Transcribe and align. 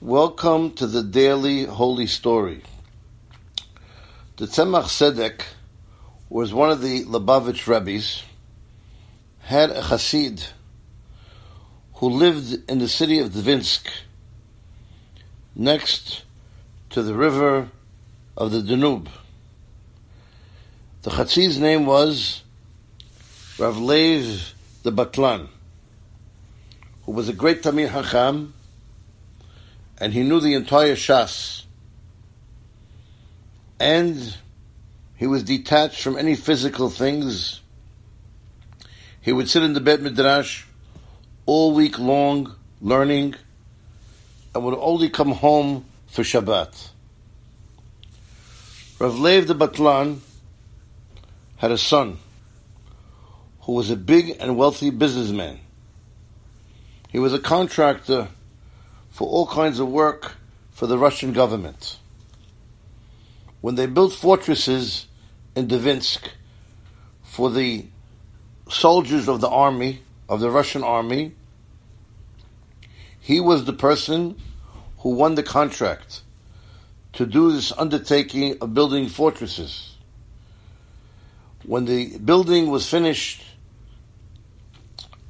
Welcome 0.00 0.74
to 0.74 0.86
the 0.86 1.02
daily 1.02 1.64
holy 1.64 2.06
story. 2.06 2.62
The 4.36 4.46
Tzemach 4.46 4.84
Tzedek 4.84 5.42
was 6.30 6.54
one 6.54 6.70
of 6.70 6.80
the 6.80 7.02
Lubavitch 7.02 7.66
Rebbe's, 7.66 8.22
had 9.40 9.70
a 9.70 9.82
Hasid 9.82 10.50
who 11.94 12.10
lived 12.10 12.70
in 12.70 12.78
the 12.78 12.86
city 12.86 13.18
of 13.18 13.30
Dvinsk, 13.30 13.88
next 15.56 16.22
to 16.90 17.02
the 17.02 17.14
river 17.14 17.68
of 18.36 18.52
the 18.52 18.62
Danube. 18.62 19.08
The 21.02 21.10
Chasid's 21.10 21.58
name 21.58 21.86
was 21.86 22.44
Rav 23.58 23.78
Lev 23.78 24.54
the 24.84 24.92
Batlan, 24.92 25.48
who 27.04 27.10
was 27.10 27.28
a 27.28 27.32
great 27.32 27.64
Talmid 27.64 27.88
Hacham, 27.88 28.52
and 30.00 30.12
he 30.12 30.22
knew 30.22 30.40
the 30.40 30.54
entire 30.54 30.94
Shas. 30.94 31.64
And 33.80 34.36
he 35.16 35.26
was 35.26 35.42
detached 35.42 36.02
from 36.02 36.16
any 36.16 36.36
physical 36.36 36.90
things. 36.90 37.60
He 39.20 39.32
would 39.32 39.48
sit 39.48 39.62
in 39.62 39.72
the 39.72 39.80
Beit 39.80 40.00
Midrash 40.00 40.64
all 41.46 41.74
week 41.74 41.98
long 41.98 42.54
learning 42.80 43.34
and 44.54 44.64
would 44.64 44.78
only 44.78 45.08
come 45.08 45.32
home 45.32 45.84
for 46.06 46.22
Shabbat. 46.22 46.90
Rav 48.98 49.18
Lev 49.18 49.46
the 49.46 49.54
Batlan 49.54 50.20
had 51.56 51.70
a 51.70 51.78
son 51.78 52.18
who 53.62 53.72
was 53.72 53.90
a 53.90 53.96
big 53.96 54.36
and 54.40 54.56
wealthy 54.56 54.90
businessman. 54.90 55.58
He 57.08 57.18
was 57.18 57.32
a 57.32 57.38
contractor 57.38 58.28
for 59.18 59.26
all 59.26 59.48
kinds 59.48 59.80
of 59.80 59.88
work 59.88 60.36
for 60.70 60.86
the 60.86 60.96
Russian 60.96 61.32
government. 61.32 61.96
When 63.60 63.74
they 63.74 63.86
built 63.86 64.12
fortresses 64.12 65.08
in 65.56 65.66
Dvinsk 65.66 66.20
for 67.24 67.50
the 67.50 67.86
soldiers 68.70 69.28
of 69.28 69.40
the 69.40 69.48
army, 69.48 70.02
of 70.28 70.38
the 70.38 70.52
Russian 70.52 70.84
army, 70.84 71.32
he 73.18 73.40
was 73.40 73.64
the 73.64 73.72
person 73.72 74.40
who 74.98 75.08
won 75.08 75.34
the 75.34 75.42
contract 75.42 76.22
to 77.14 77.26
do 77.26 77.50
this 77.50 77.72
undertaking 77.72 78.58
of 78.60 78.72
building 78.72 79.08
fortresses. 79.08 79.96
When 81.64 81.86
the 81.86 82.18
building 82.18 82.70
was 82.70 82.88
finished, 82.88 83.42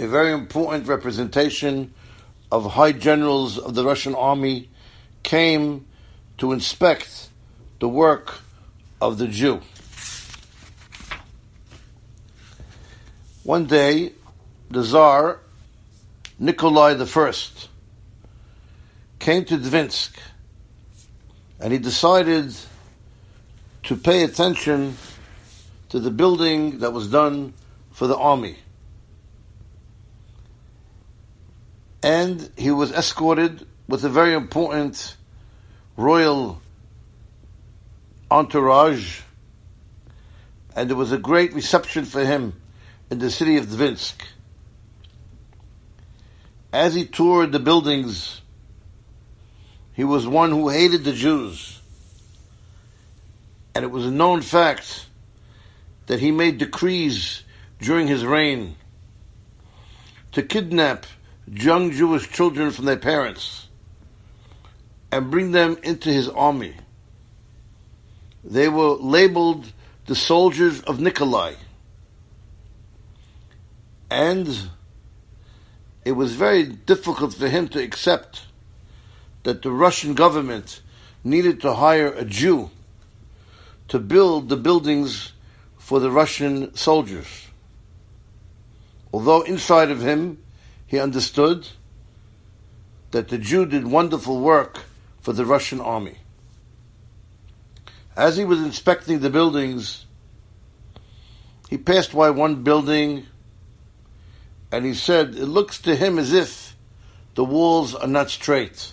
a 0.00 0.08
very 0.08 0.32
important 0.32 0.88
representation 0.88 1.94
of 2.56 2.72
high 2.72 2.92
generals 2.92 3.58
of 3.58 3.74
the 3.74 3.84
Russian 3.84 4.14
army 4.14 4.70
came 5.22 5.84
to 6.38 6.52
inspect 6.52 7.28
the 7.80 7.88
work 7.88 8.40
of 8.98 9.18
the 9.18 9.28
Jew. 9.28 9.60
One 13.42 13.66
day, 13.66 14.12
the 14.70 14.82
Tsar, 14.82 15.40
Nikolai 16.38 16.92
I, 16.94 17.32
came 19.18 19.44
to 19.44 19.58
Dvinsk 19.58 20.16
and 21.60 21.74
he 21.74 21.78
decided 21.78 22.54
to 23.82 23.96
pay 23.96 24.22
attention 24.22 24.96
to 25.90 26.00
the 26.00 26.10
building 26.10 26.78
that 26.78 26.94
was 26.94 27.08
done 27.08 27.52
for 27.92 28.06
the 28.06 28.16
army. 28.16 28.56
And 32.06 32.52
he 32.56 32.70
was 32.70 32.92
escorted 32.92 33.66
with 33.88 34.04
a 34.04 34.08
very 34.08 34.32
important 34.32 35.16
royal 35.96 36.62
entourage, 38.30 39.22
and 40.76 40.88
there 40.88 40.96
was 40.96 41.10
a 41.10 41.18
great 41.18 41.52
reception 41.52 42.04
for 42.04 42.24
him 42.24 42.52
in 43.10 43.18
the 43.18 43.28
city 43.28 43.56
of 43.56 43.66
Dvinsk. 43.66 44.22
As 46.72 46.94
he 46.94 47.06
toured 47.06 47.50
the 47.50 47.58
buildings, 47.58 48.40
he 49.92 50.04
was 50.04 50.28
one 50.28 50.52
who 50.52 50.68
hated 50.68 51.02
the 51.02 51.12
Jews. 51.12 51.80
And 53.74 53.84
it 53.84 53.90
was 53.90 54.06
a 54.06 54.12
known 54.12 54.42
fact 54.42 55.06
that 56.06 56.20
he 56.20 56.30
made 56.30 56.58
decrees 56.58 57.42
during 57.80 58.06
his 58.06 58.24
reign 58.24 58.76
to 60.30 60.44
kidnap 60.44 61.04
young 61.46 61.90
Jewish 61.92 62.30
children 62.30 62.70
from 62.70 62.84
their 62.84 62.96
parents 62.96 63.68
and 65.12 65.30
bring 65.30 65.52
them 65.52 65.76
into 65.82 66.10
his 66.10 66.28
army. 66.28 66.74
They 68.44 68.68
were 68.68 68.94
labeled 68.94 69.72
the 70.06 70.14
soldiers 70.14 70.80
of 70.82 71.00
Nikolai. 71.00 71.54
And 74.10 74.48
it 76.04 76.12
was 76.12 76.34
very 76.34 76.64
difficult 76.64 77.34
for 77.34 77.48
him 77.48 77.68
to 77.68 77.82
accept 77.82 78.42
that 79.42 79.62
the 79.62 79.70
Russian 79.70 80.14
government 80.14 80.80
needed 81.24 81.60
to 81.62 81.74
hire 81.74 82.12
a 82.12 82.24
Jew 82.24 82.70
to 83.88 83.98
build 83.98 84.48
the 84.48 84.56
buildings 84.56 85.32
for 85.78 86.00
the 86.00 86.10
Russian 86.10 86.74
soldiers. 86.74 87.46
Although 89.12 89.42
inside 89.42 89.90
of 89.90 90.00
him 90.00 90.38
he 90.86 90.98
understood 90.98 91.68
that 93.10 93.28
the 93.28 93.38
Jew 93.38 93.66
did 93.66 93.86
wonderful 93.86 94.40
work 94.40 94.84
for 95.20 95.32
the 95.32 95.44
Russian 95.44 95.80
army. 95.80 96.18
As 98.16 98.36
he 98.36 98.44
was 98.44 98.60
inspecting 98.60 99.20
the 99.20 99.30
buildings, 99.30 100.06
he 101.68 101.76
passed 101.76 102.14
by 102.14 102.30
one 102.30 102.62
building 102.62 103.26
and 104.72 104.84
he 104.84 104.94
said, 104.94 105.34
It 105.34 105.46
looks 105.46 105.80
to 105.82 105.96
him 105.96 106.18
as 106.18 106.32
if 106.32 106.76
the 107.34 107.44
walls 107.44 107.94
are 107.94 108.06
not 108.06 108.30
straight. 108.30 108.92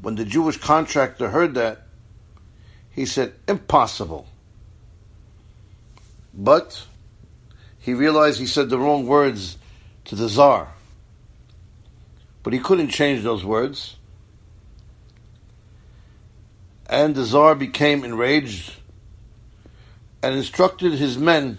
When 0.00 0.14
the 0.14 0.24
Jewish 0.24 0.58
contractor 0.58 1.30
heard 1.30 1.54
that, 1.54 1.86
he 2.90 3.06
said, 3.06 3.34
Impossible. 3.46 4.26
But 6.34 6.84
he 7.88 7.94
realized 7.94 8.38
he 8.38 8.44
said 8.44 8.68
the 8.68 8.78
wrong 8.78 9.06
words 9.06 9.56
to 10.04 10.14
the 10.14 10.28
Tsar. 10.28 10.68
But 12.42 12.52
he 12.52 12.58
couldn't 12.58 12.88
change 12.88 13.22
those 13.22 13.42
words. 13.42 13.96
And 16.86 17.14
the 17.14 17.24
Tsar 17.24 17.54
became 17.54 18.04
enraged 18.04 18.74
and 20.22 20.34
instructed 20.34 20.92
his 20.92 21.16
men 21.16 21.56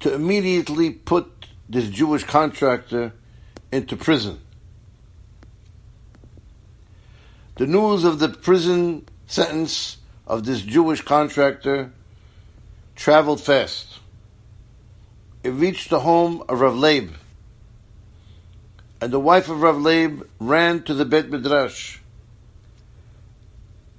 to 0.00 0.12
immediately 0.12 0.90
put 0.90 1.46
this 1.68 1.88
Jewish 1.88 2.24
contractor 2.24 3.12
into 3.70 3.96
prison. 3.96 4.40
The 7.54 7.68
news 7.68 8.02
of 8.02 8.18
the 8.18 8.30
prison 8.30 9.06
sentence 9.28 9.98
of 10.26 10.44
this 10.44 10.60
Jewish 10.60 11.02
contractor 11.02 11.92
traveled 12.96 13.40
fast 13.40 14.00
it 15.44 15.50
reached 15.50 15.90
the 15.90 16.00
home 16.00 16.42
of 16.48 16.60
Rav 16.60 16.74
Leib. 16.74 17.12
And 19.00 19.12
the 19.12 19.20
wife 19.20 19.50
of 19.50 19.60
Rav 19.60 19.76
Leib 19.76 20.26
ran 20.40 20.82
to 20.84 20.94
the 20.94 21.04
Bet 21.04 21.28
Midrash 21.28 21.98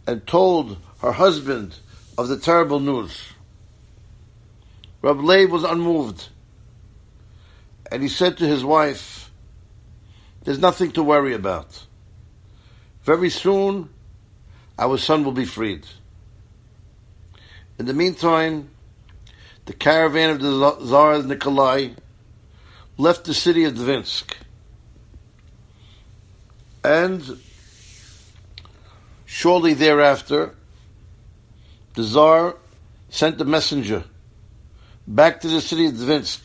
and 0.08 0.26
told 0.26 0.78
her 1.02 1.12
husband 1.12 1.76
of 2.18 2.30
the 2.30 2.38
terrible 2.38 2.80
news. 2.80 3.30
Rav 5.04 5.20
Leib 5.20 5.52
was 5.52 5.64
unmoved. 5.64 6.30
And 7.92 8.02
he 8.02 8.10
said 8.10 8.38
to 8.38 8.48
his 8.48 8.66
wife, 8.66 9.30
There's 10.44 10.58
nothing 10.58 10.92
to 10.94 11.04
worry 11.04 11.36
about. 11.36 11.86
Very 13.04 13.30
soon, 13.30 13.90
our 14.80 14.98
son 14.98 15.24
will 15.24 15.32
be 15.32 15.46
freed. 15.46 15.86
In 17.78 17.86
the 17.86 17.94
meantime, 17.94 18.72
the 19.66 19.74
caravan 19.74 20.30
of 20.30 20.42
the 20.42 20.72
Tsar 20.86 21.24
Nikolai 21.24 21.90
left 22.98 23.26
the 23.26 23.34
city 23.34 23.64
of 23.66 23.74
Dvinsk. 23.74 24.34
And 26.84 27.40
shortly 29.26 29.74
thereafter, 29.74 30.56
the 31.96 32.04
Tsar 32.04 32.58
sent 33.10 33.42
a 33.42 33.46
messenger 33.46 34.04
back 35.08 35.42
to 35.42 35.48
the 35.48 35.62
city 35.62 35.88
of 35.88 35.94
Dvinsk 35.94 36.42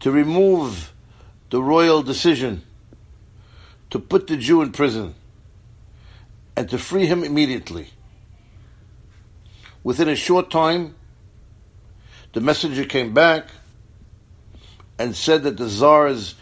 to 0.00 0.10
remove 0.10 0.92
the 1.50 1.62
royal 1.62 2.02
decision 2.02 2.62
to 3.90 3.98
put 3.98 4.26
the 4.26 4.36
Jew 4.36 4.62
in 4.62 4.72
prison 4.72 5.14
and 6.56 6.68
to 6.70 6.78
free 6.78 7.06
him 7.06 7.22
immediately. 7.22 7.88
Within 9.84 10.08
a 10.08 10.16
short 10.16 10.50
time, 10.50 10.96
the 12.36 12.42
messenger 12.42 12.84
came 12.84 13.14
back 13.14 13.48
and 14.98 15.16
said 15.16 15.44
that 15.44 15.56
the 15.56 15.70
Tsar's 15.70 16.34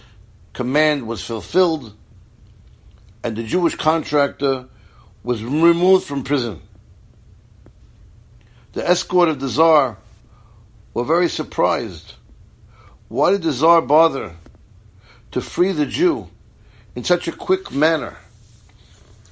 command 0.53 1.07
was 1.07 1.25
fulfilled 1.25 1.95
and 3.23 3.37
the 3.37 3.45
Jewish 3.45 3.77
contractor 3.77 4.67
was 5.23 5.45
removed 5.45 6.05
from 6.05 6.25
prison. 6.25 6.61
The 8.73 8.85
escort 8.85 9.29
of 9.29 9.39
the 9.39 9.49
Tsar 9.49 9.97
were 10.95 11.05
very 11.05 11.29
surprised. 11.29 12.15
Why 13.07 13.31
did 13.31 13.43
the 13.43 13.53
Tsar 13.53 13.81
bother 13.81 14.35
to 15.31 15.41
free 15.41 15.71
the 15.71 15.87
Jew 15.87 16.29
in 16.97 17.05
such 17.05 17.29
a 17.29 17.33
quick 17.33 17.71
manner? 17.71 18.17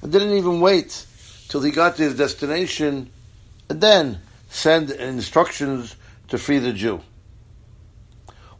And 0.01 0.13
didn't 0.13 0.37
even 0.37 0.61
wait 0.61 1.07
till 1.49 1.61
he 1.61 1.71
got 1.71 1.97
to 1.97 2.03
his 2.03 2.15
destination 2.15 3.11
and 3.67 3.81
then 3.81 4.21
send 4.47 4.91
instructions 4.91 5.97
to 6.33 6.39
free 6.39 6.57
the 6.57 6.73
Jew. 6.73 6.99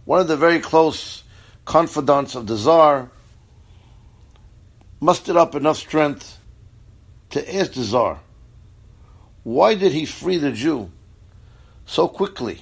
One 0.05 0.19
of 0.19 0.27
the 0.27 0.37
very 0.37 0.59
close 0.59 1.23
confidants 1.65 2.35
of 2.35 2.45
the 2.45 2.55
Tsar 2.55 3.09
mustered 4.99 5.37
up 5.37 5.55
enough 5.55 5.77
strength 5.77 6.37
to 7.31 7.55
ask 7.55 7.71
the 7.71 7.83
Tsar, 7.83 8.19
why 9.41 9.73
did 9.73 9.91
he 9.91 10.05
free 10.05 10.37
the 10.37 10.51
Jew 10.51 10.91
so 11.87 12.07
quickly? 12.07 12.61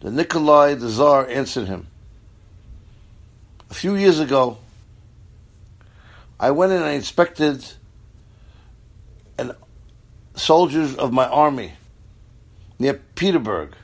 The 0.00 0.10
Nikolai 0.10 0.74
the 0.74 0.90
Tsar 0.90 1.26
answered 1.28 1.68
him. 1.68 1.86
A 3.70 3.74
few 3.74 3.94
years 3.94 4.20
ago, 4.20 4.58
I 6.38 6.50
went 6.50 6.72
and 6.72 6.84
I 6.84 6.90
inspected 6.90 7.64
and 9.38 9.54
soldiers 10.34 10.94
of 10.94 11.10
my 11.10 11.26
army 11.26 11.72
near 12.78 12.94
Petersburg. 13.14 13.74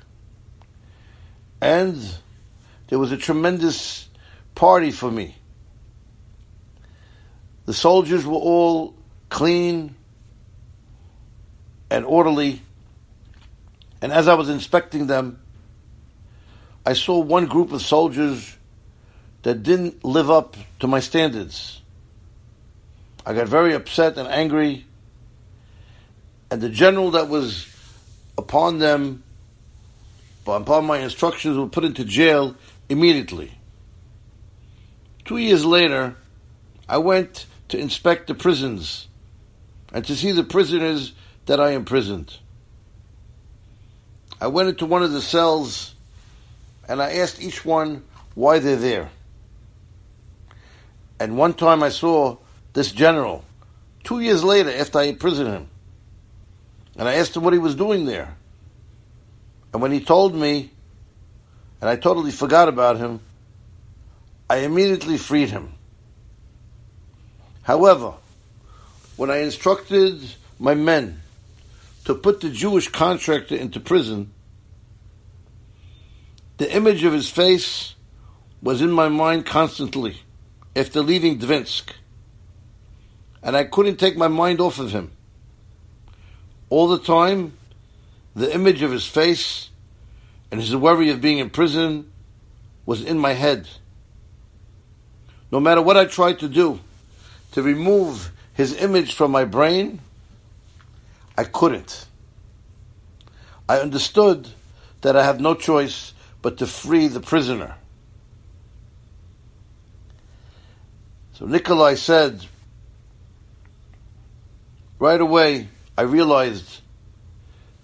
And 1.61 2.01
there 2.89 2.99
was 2.99 3.13
a 3.13 3.17
tremendous 3.17 4.09
party 4.55 4.91
for 4.91 5.11
me. 5.11 5.37
The 7.67 7.75
soldiers 7.75 8.27
were 8.27 8.35
all 8.35 8.95
clean 9.29 9.95
and 11.91 12.05
orderly. 12.05 12.63
And 14.01 14.13
as 14.13 14.29
I 14.29 14.35
was 14.35 14.49
inspecting 14.49 15.07
them, 15.07 15.41
I 16.87 16.95
saw 16.95 17.19
one 17.19 17.47
group 17.47 17.73
of 17.73 17.83
soldiers 17.83 18.57
that 19.43 19.63
didn't 19.63 20.05
live 20.05 20.31
up 20.31 20.57
to 20.81 20.87
my 20.87 21.01
standards. 21.01 21.83
I 23.27 23.35
got 23.35 23.49
very 23.49 23.75
upset 23.75 24.17
and 24.17 24.27
angry. 24.29 24.87
And 26.51 26.61
the 26.63 26.71
general 26.71 27.11
that 27.11 27.29
was 27.29 27.67
upon 28.39 28.79
them, 28.79 29.25
upon 30.47 30.87
my 30.87 30.99
instructions, 30.99 31.59
were 31.59 31.67
put 31.67 31.85
into 31.85 32.05
jail 32.05 32.55
immediately. 32.89 33.53
Two 35.25 35.37
years 35.37 35.65
later, 35.65 36.17
I 36.89 36.99
went 36.99 37.47
to 37.69 37.79
inspect 37.79 38.29
the 38.29 38.35
prisons 38.35 39.09
and 39.93 40.05
to 40.07 40.17
see 40.17 40.33
the 40.33 40.45
prisoners 40.45 41.13
that 41.47 41.61
I 41.61 41.73
imprisoned. 41.73 42.39
I 44.41 44.47
went 44.47 44.69
into 44.69 44.87
one 44.87 45.03
of 45.03 45.13
the 45.13 45.21
cells 45.21 45.95
and 46.89 47.03
I 47.03 47.15
asked 47.15 47.43
each 47.43 47.65
one 47.65 48.05
why 48.35 48.61
they're 48.61 48.77
there. 48.77 49.11
And 51.21 51.37
one 51.37 51.55
time 51.55 51.83
I 51.83 51.89
saw 51.89 52.37
this 52.73 52.93
general, 52.93 53.45
two 54.05 54.21
years 54.21 54.45
later 54.45 54.73
after 54.73 55.01
I 55.01 55.05
imprisoned 55.05 55.49
him, 55.49 55.69
and 56.99 57.09
I 57.09 57.15
asked 57.15 57.37
him 57.37 57.45
what 57.45 57.53
he 57.53 57.59
was 57.61 57.77
doing 57.77 58.05
there. 58.05 58.37
And 59.73 59.81
when 59.81 59.93
he 59.93 60.01
told 60.01 60.35
me, 60.35 60.71
and 61.81 61.89
I 61.89 61.95
totally 61.95 62.33
forgot 62.33 62.69
about 62.69 62.97
him, 62.97 63.21
I 64.51 64.59
immediately 64.59 65.17
freed 65.17 65.51
him. 65.51 65.75
However, 67.63 68.15
when 69.17 69.31
I 69.31 69.39
instructed 69.39 70.21
my 70.59 70.75
men 70.75 71.21
to 72.05 72.15
put 72.15 72.41
the 72.41 72.51
Jewish 72.51 72.89
contractor 72.89 73.55
into 73.55 73.79
prison, 73.79 74.33
the 76.57 76.75
image 76.75 77.05
of 77.05 77.13
his 77.13 77.31
face 77.31 77.95
was 78.61 78.81
in 78.81 78.91
my 78.91 79.09
mind 79.09 79.47
constantly 79.47 80.17
after 80.75 81.01
leaving 81.01 81.39
Dvinsk, 81.39 81.91
and 83.43 83.57
I 83.57 83.65
couldn't 83.65 83.97
take 83.97 84.17
my 84.17 84.29
mind 84.29 84.61
off 84.61 84.81
of 84.81 84.91
him. 84.91 85.13
All 86.71 86.89
the 86.89 86.99
time, 86.99 87.55
the 88.35 88.53
image 88.55 88.83
of 88.83 88.91
his 88.91 89.07
face 89.07 89.71
and 90.51 90.61
his 90.61 90.75
worry 90.75 91.11
of 91.11 91.21
being 91.21 91.39
in 91.39 91.51
prison 91.51 92.11
was 92.87 93.03
in 93.03 93.19
my 93.19 93.33
head. 93.33 93.69
No 95.51 95.61
matter 95.61 95.81
what 95.81 95.97
I 95.97 96.05
tried 96.05 96.39
to 96.41 96.49
do, 96.49 96.81
to 97.53 97.63
remove 97.63 98.31
his 98.53 98.77
image 98.77 99.15
from 99.15 99.31
my 99.31 99.45
brain, 99.45 100.01
I 101.37 101.45
couldn't. 101.45 102.07
I 103.69 103.79
understood 103.79 104.49
that 105.01 105.17
I 105.17 105.25
have 105.25 105.41
no 105.41 105.55
choice 105.55 106.13
but 106.43 106.59
to 106.59 106.67
free 106.67 107.09
the 107.09 107.21
prisoner. 107.21 107.77
So 111.35 111.47
Nikolai 111.47 111.95
said, 111.95 112.45
right 114.99 115.21
away, 115.21 115.69
I 115.99 116.03
realized 116.03 116.81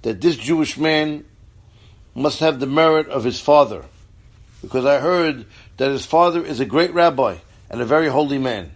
that 0.03 0.21
this 0.21 0.37
Jewish 0.37 0.79
man 0.79 1.25
must 2.15 2.39
have 2.39 2.61
the 2.61 2.67
merit 2.67 3.09
of 3.09 3.25
his 3.25 3.41
father, 3.41 3.87
because 4.63 4.85
I 4.85 5.01
heard 5.01 5.47
that 5.79 5.91
his 5.91 6.07
father 6.07 6.45
is 6.45 6.61
a 6.61 6.65
great 6.65 6.95
rabbi 6.95 7.39
and 7.69 7.81
a 7.81 7.85
very 7.85 8.07
holy 8.07 8.39
man. 8.39 8.71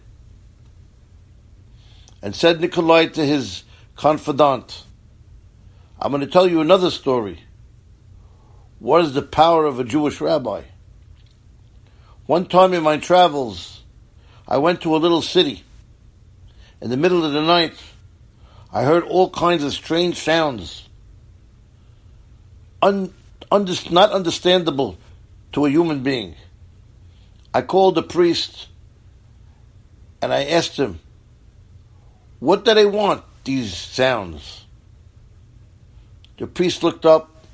And 2.21 2.35
said 2.35 2.61
Nikolai 2.61 3.07
to 3.11 3.25
his 3.25 3.63
confidant, 3.95 4.83
I'm 6.01 6.11
going 6.11 6.27
to 6.27 6.27
tell 6.27 6.49
you 6.49 6.61
another 6.61 6.91
story. 6.91 7.39
What 8.81 9.05
is 9.05 9.15
the 9.15 9.23
power 9.23 9.67
of 9.67 9.79
a 9.79 9.85
Jewish 9.85 10.21
rabbi? 10.21 10.63
One 12.27 12.47
time 12.47 12.75
in 12.75 12.83
my 12.83 12.97
travels, 12.97 13.85
I 14.49 14.59
went 14.59 14.81
to 14.81 14.97
a 14.97 14.99
little 14.99 15.23
city. 15.23 15.63
In 16.81 16.91
the 16.91 16.97
middle 16.97 17.25
of 17.25 17.33
the 17.33 17.43
night, 17.43 17.75
I 18.73 18.85
heard 18.85 19.05
all 19.05 19.31
kinds 19.31 19.65
of 19.65 19.73
strange 19.73 20.19
sounds, 20.19 20.89
un, 22.83 23.15
under, 23.51 23.73
not 23.91 24.13
understandable 24.13 24.99
to 25.53 25.67
a 25.67 25.71
human 25.71 26.03
being. 26.03 26.35
I 27.55 27.63
called 27.63 27.95
the 27.95 28.03
priest 28.03 28.69
and 30.21 30.33
I 30.33 30.45
asked 30.45 30.77
him, 30.77 31.01
what 32.41 32.65
do 32.65 32.75
they 32.75 32.87
want, 32.87 33.25
these 33.45 33.75
sounds? 33.75 34.65
The 36.37 36.47
priest 36.47 36.83
looked 36.83 37.05
up, 37.05 37.45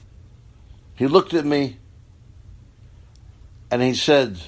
he 0.95 1.07
looked 1.07 1.33
at 1.33 1.47
me, 1.47 1.79
and 3.71 3.83
he 3.83 3.95
said, 3.95 4.39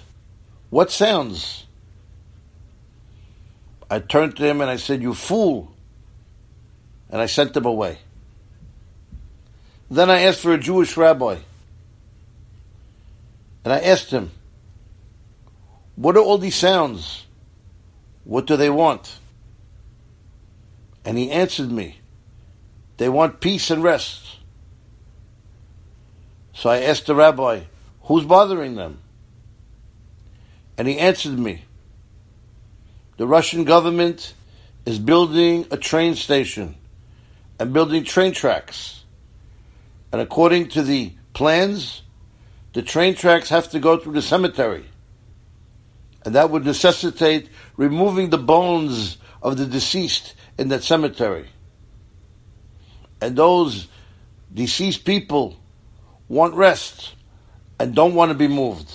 What 0.69 0.90
sounds? 0.90 1.64
I 3.90 4.00
turned 4.00 4.37
to 4.37 4.45
him 4.45 4.61
and 4.61 4.71
I 4.71 4.76
said, 4.76 5.02
You 5.02 5.14
fool. 5.14 5.73
And 7.11 7.21
I 7.21 7.27
sent 7.27 7.55
them 7.55 7.67
away. 7.67 7.99
Then 9.91 10.11
I 10.11 10.23
asked 10.23 10.41
for 10.41 10.53
a 10.53 10.59
Jewish 10.59 10.97
rabbi. 10.97 11.39
And 13.65 13.73
I 13.73 13.81
asked 13.81 14.11
him, 14.11 14.31
What 15.95 16.17
are 16.17 16.21
all 16.21 16.39
these 16.39 16.57
sounds? 16.57 17.27
What 18.25 18.47
do 18.47 18.57
they 18.57 18.71
want? 18.71 19.19
And 21.05 21.17
he 21.17 21.31
answered 21.31 21.71
me, 21.71 21.99
They 22.97 23.09
want 23.09 23.41
peace 23.41 23.71
and 23.71 23.83
rest. 23.83 24.39
So 26.53 26.71
I 26.71 26.81
asked 26.81 27.07
the 27.07 27.15
rabbi, 27.15 27.61
Who's 28.03 28.25
bothering 28.25 28.75
them? 28.75 28.99
And 30.79 30.89
he 30.89 30.99
answered 30.99 31.39
me, 31.39 31.65
The 33.17 33.27
Russian 33.27 33.65
government 33.65 34.35
is 34.85 34.99
building 34.99 35.67
a 35.71 35.77
train 35.77 36.15
station 36.15 36.77
and 37.59 37.73
building 37.73 38.05
train 38.05 38.33
tracks. 38.33 39.05
And 40.13 40.21
according 40.21 40.69
to 40.69 40.83
the 40.83 41.13
plans, 41.33 42.03
the 42.73 42.83
train 42.83 43.15
tracks 43.15 43.49
have 43.49 43.71
to 43.71 43.79
go 43.79 43.99
through 43.99 44.15
the 44.15 44.23
cemetery. 44.23 44.85
And 46.25 46.35
that 46.35 46.51
would 46.51 46.65
necessitate 46.65 47.49
removing 47.77 48.31
the 48.31 48.39
bones 48.39 49.19
of 49.43 49.57
the 49.57 49.67
deceased 49.67 50.35
in 50.59 50.69
that 50.69 50.83
cemetery. 50.83 51.49
And 53.21 53.37
those 53.37 53.87
deceased 54.53 55.05
people 55.05 55.57
want 56.29 56.55
rest 56.55 57.15
and 57.79 57.95
don't 57.95 58.15
want 58.15 58.31
to 58.31 58.35
be 58.37 58.49
moved. 58.49 58.91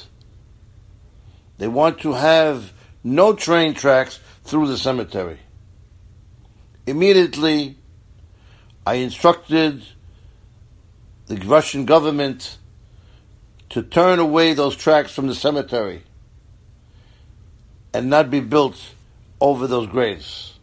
They 1.57 1.67
want 1.67 1.99
to 1.99 2.13
have 2.13 2.73
no 3.03 3.33
train 3.33 3.73
tracks 3.73 4.19
through 4.43 4.67
the 4.67 4.77
cemetery. 4.77 5.39
Immediately, 6.85 7.77
I 8.91 8.95
instructed 8.95 9.83
the 11.27 11.37
Russian 11.37 11.85
government 11.85 12.57
to 13.69 13.83
turn 13.83 14.19
away 14.19 14.53
those 14.53 14.75
tracks 14.75 15.13
from 15.13 15.27
the 15.27 15.33
cemetery 15.33 16.03
and 17.93 18.09
not 18.09 18.29
be 18.29 18.41
built 18.41 18.77
over 19.39 19.65
those 19.65 19.87
graves. 19.87 20.59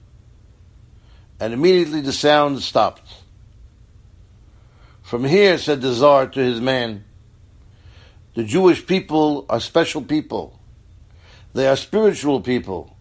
And 1.40 1.54
immediately 1.54 2.02
the 2.02 2.12
sound 2.12 2.60
stopped. 2.60 3.10
From 5.00 5.24
here, 5.24 5.56
said 5.56 5.80
the 5.80 5.94
Tsar 5.94 6.26
to 6.26 6.40
his 6.40 6.60
man, 6.60 7.06
the 8.34 8.44
Jewish 8.44 8.86
people 8.86 9.46
are 9.48 9.58
special 9.58 10.02
people. 10.02 10.60
They 11.54 11.66
are 11.66 11.76
spiritual 11.76 12.42
people. 12.42 12.94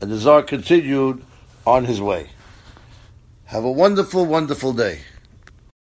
And 0.00 0.12
the 0.12 0.16
Tsar 0.16 0.44
continued 0.44 1.24
on 1.66 1.86
his 1.86 2.00
way. 2.00 2.30
Have 3.50 3.64
a 3.64 3.70
wonderful, 3.72 4.26
wonderful 4.26 4.72
day. 4.72 5.00